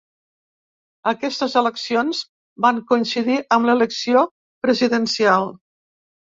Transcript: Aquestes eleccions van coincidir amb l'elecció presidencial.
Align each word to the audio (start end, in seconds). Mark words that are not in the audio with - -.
Aquestes 1.11 1.55
eleccions 1.61 2.21
van 2.65 2.79
coincidir 2.93 3.37
amb 3.59 3.69
l'elecció 3.71 4.25
presidencial. 4.69 5.49